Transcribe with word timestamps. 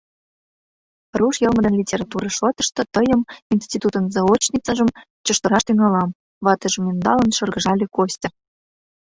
Руш 1.19 1.35
йылме 1.43 1.61
ден 1.65 1.75
литература 1.81 2.29
шотышто 2.37 2.81
тыйым, 2.95 3.21
институтын 3.55 4.03
заочницажым, 4.15 4.89
чыштыраш 5.25 5.63
тӱҥалам,— 5.67 6.09
ватыжым 6.45 6.83
ӧндалын, 6.91 7.31
шыргыжале 7.37 7.85
Костя. 7.95 8.29